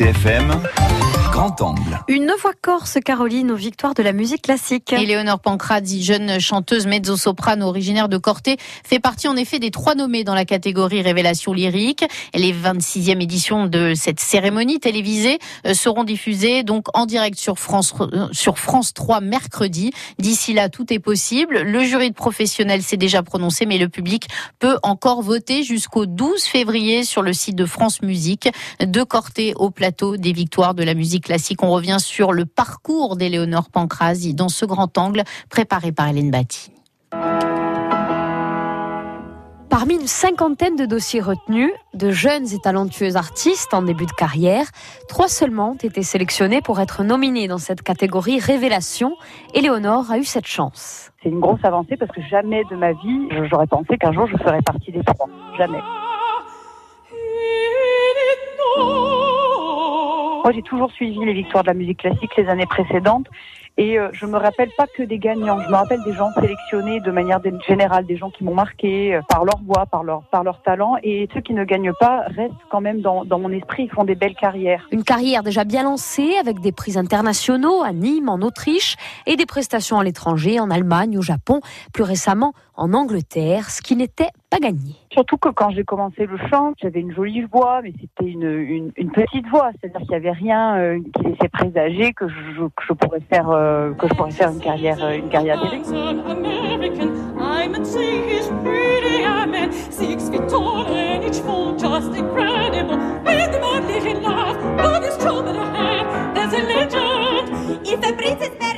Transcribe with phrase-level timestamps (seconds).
[0.00, 0.48] RCFM,
[1.40, 1.98] Grand Angle.
[2.08, 4.92] Une voix corse, Caroline, aux victoires de la musique classique.
[4.92, 10.22] Éléonore Pancradi, jeune chanteuse mezzo-soprano originaire de Corté, fait partie en effet des trois nommés
[10.22, 12.04] dans la catégorie Révélation lyrique.
[12.34, 17.94] Les 26e éditions de cette cérémonie télévisée euh, seront diffusées donc en direct sur France,
[18.02, 19.92] euh, sur France 3 mercredi.
[20.18, 21.62] D'ici là, tout est possible.
[21.62, 24.28] Le jury de professionnels s'est déjà prononcé, mais le public
[24.58, 28.50] peut encore voter jusqu'au 12 février sur le site de France Musique.
[28.78, 31.62] De Corté au plateau des victoires de la musique classique.
[31.62, 36.72] On revient sur le parcours d'Éléonore Pancrasi dans ce grand angle préparé par Hélène Batti.
[39.68, 44.66] Parmi une cinquantaine de dossiers retenus, de jeunes et talentueux artistes en début de carrière,
[45.08, 49.14] trois seulement ont été sélectionnés pour être nominés dans cette catégorie Révélation.
[49.54, 51.12] Éléonore a eu cette chance.
[51.22, 54.36] C'est une grosse avancée parce que jamais de ma vie, j'aurais pensé qu'un jour je
[54.36, 55.28] ferais partie des trois.
[55.56, 55.78] Jamais.
[60.42, 63.26] Moi, j'ai toujours suivi les victoires de la musique classique les années précédentes
[63.76, 65.58] et euh, je me rappelle pas que des gagnants.
[65.62, 69.22] Je me rappelle des gens sélectionnés de manière générale, des gens qui m'ont marqué euh,
[69.28, 70.96] par leur voix, par leur, par leur talent.
[71.02, 73.84] Et ceux qui ne gagnent pas restent quand même dans, dans mon esprit.
[73.84, 74.86] Ils font des belles carrières.
[74.92, 78.96] Une carrière déjà bien lancée avec des prix internationaux à Nîmes, en Autriche
[79.26, 81.60] et des prestations à l'étranger, en Allemagne, au Japon,
[81.94, 84.94] plus récemment en Angleterre, ce qui n'était pas gagné.
[85.12, 88.92] Surtout que quand j'ai commencé le chant, j'avais une jolie voix, mais c'était une, une,
[88.96, 89.70] une, petite voix.
[89.80, 93.48] C'est-à-dire qu'il n'y avait rien euh, qui laissait présager que je, que je pourrais faire
[93.50, 95.62] euh, que je pourrais faire une carrière euh, une carrière.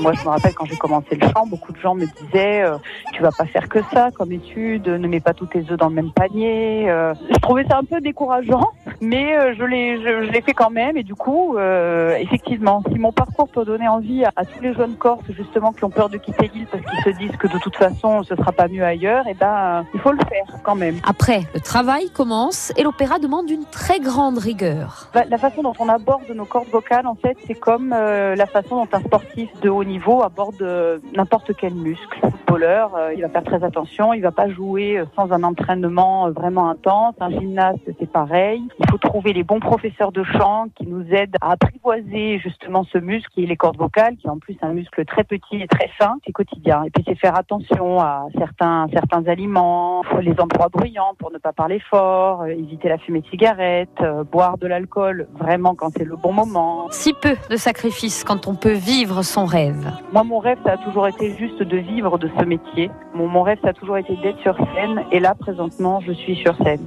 [0.00, 2.78] Moi, je me rappelle quand j'ai commencé le chant, beaucoup de gens me disaient euh,
[3.12, 5.88] tu vas pas faire que ça comme étude, ne mets pas tous tes œufs dans
[5.90, 6.88] le même panier.
[6.88, 8.64] Euh, je trouvais ça un peu décourageant,
[9.00, 12.98] mais euh, je l'ai je, l'ai fait quand même et du coup, euh, effectivement, si
[12.98, 16.08] mon parcours peut donner envie à, à tous les jeunes Corses justement qui ont peur
[16.08, 18.84] de quitter l'île parce qu'ils se disent que de toute façon ce sera pas mieux
[18.84, 20.96] ailleurs, et eh ben il faut le faire quand même.
[21.08, 25.10] Après, le travail commence et l'opéra demande une très grande rigueur.
[25.14, 28.88] La façon dont on aborde nos cordes vocales, en fait, c'est comme la façon dont
[28.92, 32.20] un sportif de haut niveau aborde n'importe quel muscle.
[32.20, 36.26] Footballeur, euh, il va faire très attention, il va pas jouer euh, sans un entraînement
[36.26, 37.14] euh, vraiment intense.
[37.20, 38.62] Un gymnaste, c'est pareil.
[38.78, 42.98] Il faut trouver les bons professeurs de chant qui nous aident à apprivoiser justement ce
[42.98, 45.68] muscle qui est les cordes vocales, qui est en plus un muscle très petit et
[45.68, 46.16] très fin.
[46.26, 46.84] C'est quotidien.
[46.84, 51.52] Et puis c'est faire attention à certains certains aliments, les endroits bruyants pour ne pas
[51.52, 56.32] parler fort, éviter la fumée de cigarette, boire de l'alcool vraiment quand c'est le bon
[56.32, 56.88] moment.
[56.90, 59.92] Si peu de sacrifices quand on peut vivre son rêve.
[60.12, 62.90] Moi, mon rêve, ça a toujours été juste de vivre de ce métier.
[63.14, 65.04] Mon, mon rêve, ça a toujours été d'être sur scène.
[65.12, 66.84] Et là, présentement, je suis sur scène.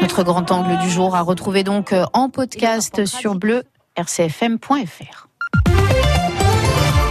[0.00, 3.62] Notre grand angle du jour à retrouver donc en podcast sur bleu
[3.96, 5.28] rcfm.fr.